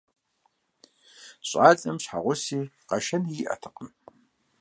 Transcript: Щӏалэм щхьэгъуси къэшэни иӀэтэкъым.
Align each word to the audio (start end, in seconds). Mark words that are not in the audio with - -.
Щӏалэм 1.47 1.97
щхьэгъуси 2.03 2.59
къэшэни 2.89 3.33
иӀэтэкъым. 3.41 3.89